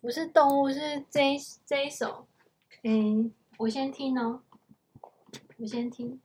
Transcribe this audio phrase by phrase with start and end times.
[0.00, 2.26] 不是动物，是这一这一首。
[2.82, 4.42] 嗯，我先听哦，
[5.58, 6.20] 我先听。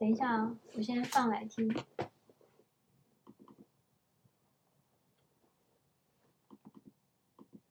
[0.00, 1.68] 等一下啊，我先放来听。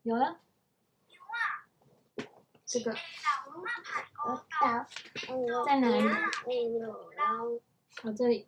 [0.04, 0.40] 有了。
[2.66, 2.94] 这个。
[5.66, 6.08] 在哪里？
[8.04, 8.48] 哦，这里。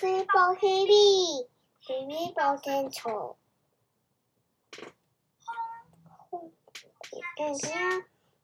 [0.00, 1.50] 水包黑米，
[1.82, 3.36] 黑米包甜醋。
[5.44, 6.52] 红，红，
[7.36, 7.70] 眼睛，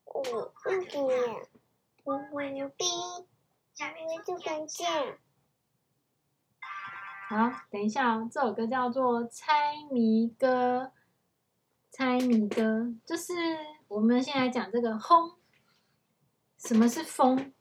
[0.04, 1.48] 五，五点，
[2.04, 2.86] 五会溜冰，
[3.72, 4.86] 下面就看见。
[7.30, 10.82] 好，等一下哦，这首歌叫做《猜谜歌》。
[11.90, 13.32] 猜谜歌就是
[13.88, 15.38] 我们现在讲这个轰。
[16.58, 17.54] 什么是风？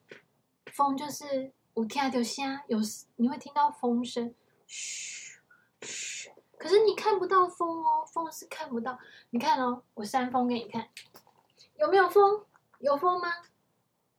[0.65, 2.79] 风就是我听到声，有
[3.17, 4.33] 你会听到风声，
[4.65, 5.41] 嘘
[5.81, 6.31] 嘘。
[6.57, 8.97] 可是你看不到风哦，风是看不到。
[9.31, 10.87] 你看哦，我扇风给你看，
[11.77, 12.45] 有没有风？
[12.79, 13.27] 有风吗？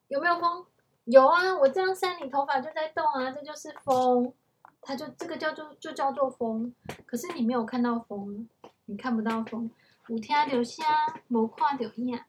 [0.08, 0.66] 有没有风？
[1.06, 4.34] 有啊，我这样扇你头发就在动啊，这就是风。
[4.82, 6.74] 它就这个叫做就叫做风。
[7.06, 8.46] 可是你没有看到风，
[8.84, 9.70] 你看不到风。
[10.08, 10.84] 有听到声，
[11.26, 12.20] 没看到影，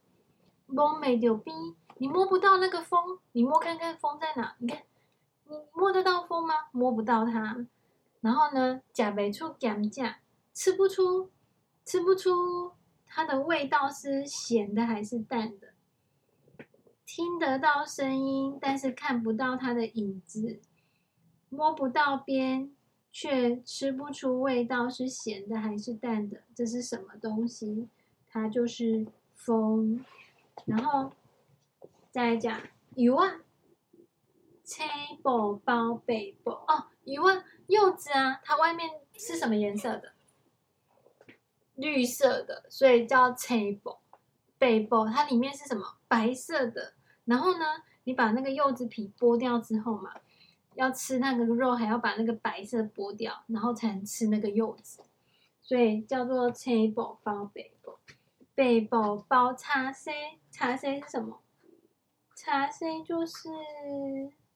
[0.67, 1.53] 摸没到边。
[1.97, 4.55] 你摸不到那个风，你摸看看风在哪？
[4.59, 4.81] 你看，
[5.49, 6.53] 你摸得到风吗？
[6.71, 7.65] 摸不到它。
[8.21, 10.15] 然后呢，吃不出咸酱，
[10.53, 11.29] 吃不出，
[11.85, 12.73] 吃不出
[13.05, 15.69] 它的味道是咸的还是淡的。
[17.05, 20.59] 听得到声音，但是看不到它的影子。
[21.49, 22.71] 摸不到边，
[23.11, 26.41] 却吃不出味道是咸的还是淡的。
[26.53, 27.87] 这是什么东西？
[28.29, 30.03] 它就是风。
[30.65, 31.11] 然后。
[32.09, 32.59] 再来讲
[32.95, 33.41] 柚啊，
[34.67, 34.85] 青
[35.23, 40.11] 宝宝北宝哦，你问，柚子啊，它外面是什么颜色的？
[41.75, 44.01] 绿色的，所以叫青宝。
[44.57, 45.95] 北宝它里面是什么？
[46.09, 46.95] 白色的。
[47.23, 47.65] 然后呢，
[48.03, 50.13] 你把那个柚子皮剥掉之后嘛，
[50.73, 55.01] 要吃那个肉，还要把那个白色剥掉，然后才能吃那个柚子，
[55.61, 57.97] 所以叫做 table 包北宝。
[58.53, 60.11] 北宝包叉 C，
[60.51, 61.41] 叉 C 是什么？
[62.35, 63.47] 茶 C 就是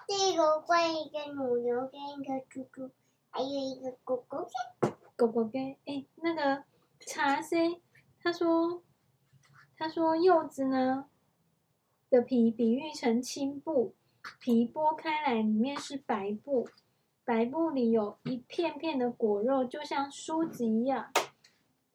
[0.07, 2.91] 这个关于一个母牛跟一个猪猪，
[3.29, 4.47] 还有一个狗狗
[4.79, 6.63] 跟狗狗跟哎，那个
[6.99, 7.55] 茶色，
[8.21, 8.81] 他说
[9.77, 11.05] 他说柚子呢
[12.09, 13.93] 的皮比喻成青布，
[14.39, 16.67] 皮剥开来里面是白布，
[17.23, 21.11] 白布里有一片片的果肉，就像梳子一样。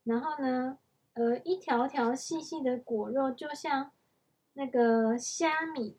[0.05, 0.79] 然后呢，
[1.15, 3.91] 呃，一条条细细的果肉就像。
[4.59, 5.99] 那个虾米，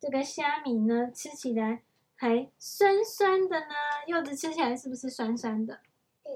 [0.00, 1.82] 这个虾米呢，吃起来
[2.14, 3.74] 还酸酸的呢。
[4.06, 5.80] 柚子吃起来是不是酸酸的？
[6.22, 6.32] 对。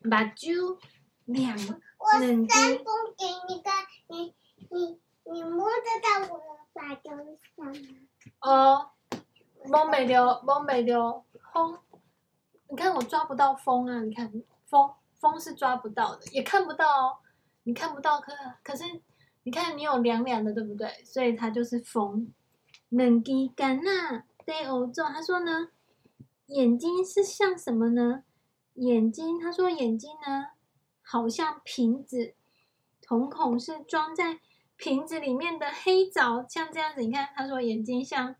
[0.00, 0.78] 目睭
[1.26, 1.56] 两。
[1.98, 2.46] 我扇风
[3.16, 4.34] 给你看，你
[4.70, 7.16] 你你摸得到我的发根
[7.56, 7.72] 吗？
[8.40, 8.90] 哦，
[9.64, 11.78] 摸没了，摸没了，风。
[12.68, 14.00] 你看我抓不到风啊！
[14.00, 14.30] 你看
[14.66, 17.18] 风，风是抓不到的，也看不到哦。
[17.62, 18.32] 你看不到，可
[18.62, 18.84] 可是。
[19.44, 21.02] 你看，你有凉凉的，对不对？
[21.04, 22.30] 所以它就是风。
[22.88, 25.68] 两支眼啊，对欧做，他说呢，
[26.46, 28.24] 眼睛是像什么呢？
[28.74, 30.52] 眼睛，他说眼睛呢，
[31.02, 32.34] 好像瓶子，
[33.02, 34.40] 瞳孔是装在
[34.76, 37.02] 瓶子里面的黑枣，像这样子。
[37.02, 38.34] 你看，他说眼睛像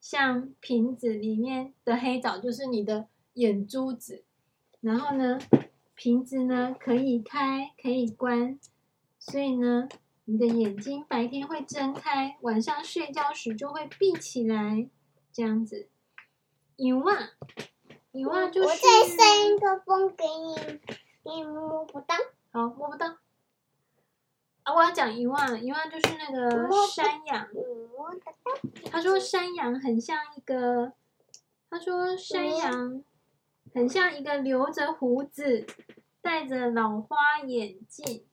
[0.00, 4.22] 像瓶子里面的黑枣，就是你的眼珠子。
[4.80, 5.40] 然后呢，
[5.94, 8.60] 瓶子呢可以开可以关，
[9.18, 9.88] 所以呢。
[10.32, 14.88] 你的眼睛白天会睁开，晚上睡觉时就会闭起来，
[15.30, 15.90] 这样子。
[16.76, 17.32] 柚啊，
[18.12, 18.68] 柚啊，就是。
[18.68, 20.80] 我再扇一个风给你，
[21.24, 22.14] 你摸不到。
[22.50, 23.18] 好，摸不到。
[24.62, 27.46] 啊，我要讲一万，一万就是那个山羊。
[28.90, 30.94] 他说山羊很像一个，
[31.68, 33.04] 他说山羊
[33.74, 35.66] 很像一个留着胡子、
[36.22, 38.24] 戴着老花眼镜。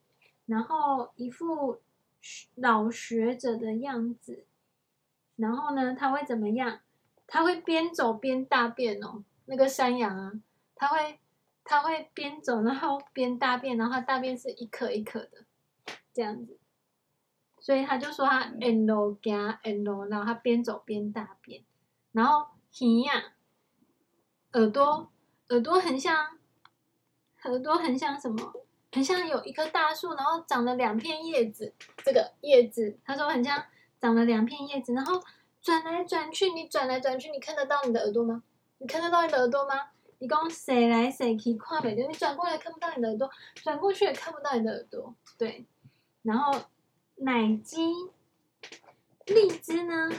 [0.46, 1.80] 然后一副
[2.56, 4.46] 老学者的样子，
[5.36, 6.82] 然后呢，他会怎么样？
[7.26, 9.24] 他会边走边大便哦。
[9.46, 10.34] 那个山羊啊，
[10.76, 11.20] 他会
[11.64, 15.46] 他会边走然后边大便，然后它大便是一颗一颗的
[16.14, 16.60] 这样子，
[17.60, 21.64] 所以他就说他 n 路加 n 路，然后他边走边大便，
[22.12, 22.48] 然后
[22.80, 23.34] 鱼呀，
[24.54, 25.12] 耳朵
[25.50, 26.38] 耳朵很像，
[27.44, 28.54] 耳朵很像什么？
[28.92, 31.74] 很像有一棵大树，然后长了两片叶子。
[32.04, 33.64] 这个叶子，他说很像
[34.00, 35.22] 长了两片叶子，然后
[35.62, 36.52] 转来转去。
[36.52, 38.44] 你转来转去，你看得到你的耳朵吗？
[38.80, 39.92] 你看得到你的耳朵吗？
[40.20, 45.16] 你讲谁来谁去看不到，你转过来看不到你的耳朵，转过去也看不到你的耳朵。
[45.38, 45.66] 对，
[46.24, 46.52] 然后
[47.16, 47.94] 奶鸡，
[49.28, 50.10] 荔枝呢？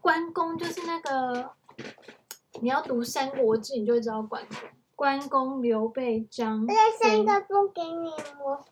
[0.00, 1.52] 关公就是那个，
[2.60, 4.58] 你要读《三国志》，你就会知道关公。
[4.96, 6.66] 关公、刘备、张
[7.00, 8.64] 三个不给你摸。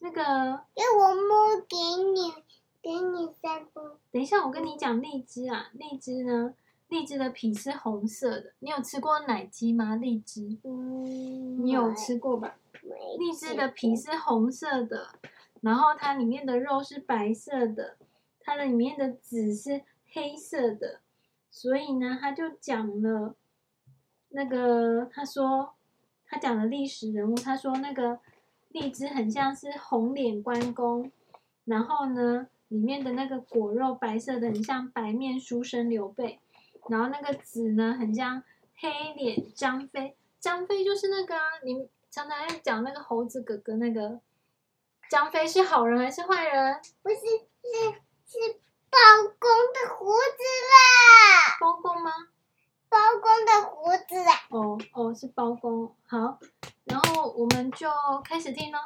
[0.00, 0.60] 那个。
[0.74, 1.76] 给我摸，给
[2.12, 2.32] 你，
[2.80, 3.98] 给你三个。
[4.10, 6.54] 等一下，我跟你讲荔枝啊，荔枝呢，
[6.88, 8.52] 荔枝的皮是红色的。
[8.60, 9.94] 你有吃过奶鸡吗？
[9.94, 10.58] 荔枝。
[10.64, 11.64] 嗯。
[11.64, 12.56] 你有吃过吧？
[13.18, 15.08] 荔枝的皮是红色的，
[15.60, 17.96] 然后它里面的肉是白色的，
[18.40, 19.82] 它的里面的籽是
[20.12, 21.00] 黑色的，
[21.50, 23.36] 所以呢，它就讲了。
[24.34, 25.74] 那个他说，
[26.26, 28.18] 他讲的历史人物，他说那个
[28.68, 31.10] 荔枝很像是红脸关公，
[31.64, 36.40] 然后呢，里面的那个果肉白色的，很像白面书生刘备，
[36.88, 38.42] 然后那个籽呢，很像
[38.76, 40.16] 黑脸张飞。
[40.40, 44.18] 张飞就是那个啊，你常常要讲那个猴子哥哥那个
[45.08, 46.80] 张飞是好人还是坏人？
[47.02, 47.92] 不是，是
[48.26, 48.38] 是
[48.90, 48.98] 包
[49.38, 50.42] 公的胡子
[50.72, 51.58] 啦。
[51.60, 52.10] 包公吗？
[52.88, 54.34] 包公的胡子啊！
[55.14, 55.96] 是包公。
[56.06, 56.38] 好，
[56.84, 57.90] 然后我们就
[58.24, 58.78] 开始听喽。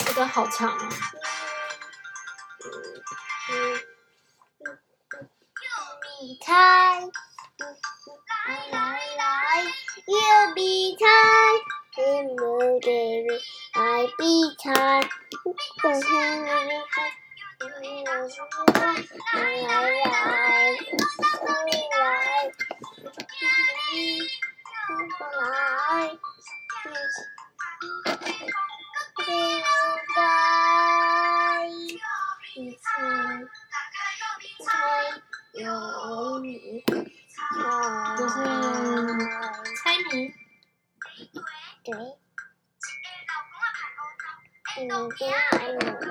[0.00, 0.88] 这个好长啊！
[5.62, 5.68] 柚
[6.02, 7.00] 米菜，
[8.38, 8.78] 来来
[9.16, 9.62] 来，
[10.06, 11.06] 柚米菜，
[11.94, 12.02] 给
[12.42, 13.28] 我给我
[13.80, 14.22] 来比
[14.56, 14.72] 菜，
[15.82, 16.00] 来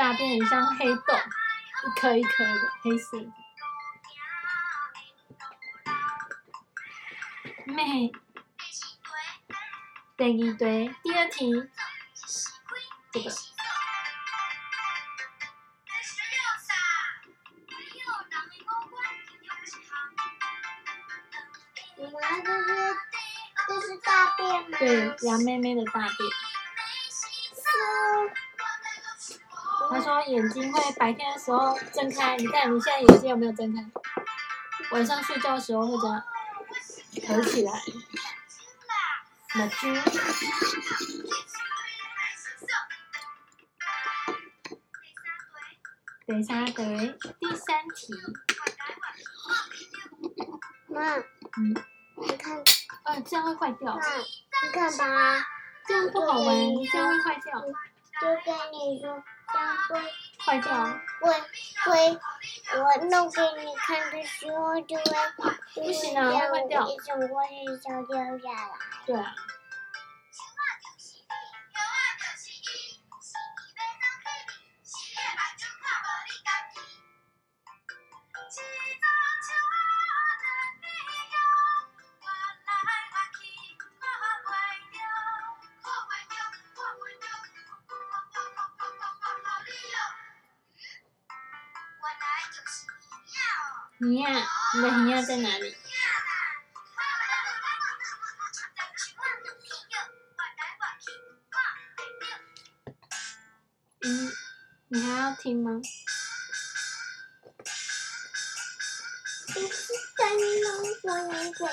[0.00, 1.02] 大便很像黑豆，
[1.84, 3.30] 一颗一颗的黑色的。
[7.66, 8.10] 妹，
[10.16, 11.52] 第二题，第二题，
[13.12, 13.30] 这个。
[24.78, 26.39] 对，羊妹妹的大便。
[29.90, 33.84] 他说眼睛会白天的时候睁开，你看你现在眼睛有没有睁开？
[34.92, 36.22] 晚上睡觉的时候会这样
[37.26, 37.72] 合起来。
[39.56, 39.88] 那猪。
[46.26, 46.74] 第三题，
[47.40, 48.14] 第三题。
[50.86, 51.16] 妈。
[51.16, 51.74] 嗯。
[52.16, 52.62] 你看。
[53.02, 53.98] 呃，这样会坏掉。
[54.62, 55.04] 你看吧，
[55.86, 56.46] 这样不好玩，
[56.92, 57.60] 这样会坏掉。
[58.20, 60.00] 就跟你说，这样会
[60.44, 60.70] 坏掉。
[61.20, 61.32] 会
[61.84, 62.18] 会，
[62.80, 65.02] 我弄给你看的时候就会。
[65.74, 66.86] 不行啊，会坏掉。
[66.88, 68.70] 一种过去就掉下来。
[69.06, 69.16] 对
[94.00, 94.06] 啊。
[94.06, 95.76] 鱼呀，你的鱼呀在哪里？
[104.02, 104.32] 嗯，
[104.88, 105.82] 你还要听吗？
[111.02, 111.66] 说一个，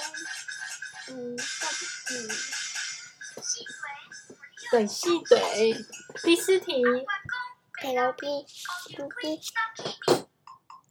[1.08, 1.38] 嗯，嗯，
[4.72, 5.86] 对，细嘴。
[6.24, 6.84] 第四题。
[7.82, 9.42] Hello，P，P，P。